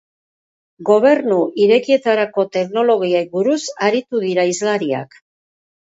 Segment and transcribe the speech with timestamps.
[0.89, 3.61] Gobernu Irekietarako teknologiei buruz
[3.91, 5.25] aritu dira hizlariak.